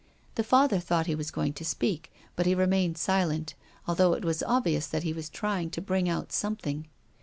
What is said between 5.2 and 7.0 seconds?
trying to bring out something.